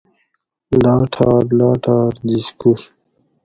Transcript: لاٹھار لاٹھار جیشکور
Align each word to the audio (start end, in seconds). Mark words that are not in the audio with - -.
لاٹھار 0.83 1.43
لاٹھار 1.57 2.11
جیشکور 2.29 2.79